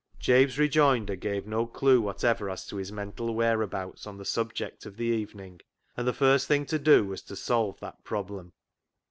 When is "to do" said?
6.65-7.05